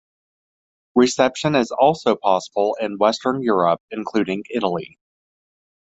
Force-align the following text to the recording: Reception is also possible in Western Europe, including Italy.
Reception 0.95 1.53
is 1.53 1.69
also 1.69 2.15
possible 2.15 2.75
in 2.81 2.97
Western 2.97 3.43
Europe, 3.43 3.83
including 3.91 4.43
Italy. 4.49 4.97